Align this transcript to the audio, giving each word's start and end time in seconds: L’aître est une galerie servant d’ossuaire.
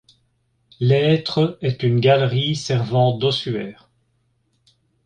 L’aître 0.79 1.59
est 1.61 1.83
une 1.83 1.99
galerie 1.99 2.55
servant 2.55 3.15
d’ossuaire. 3.19 3.87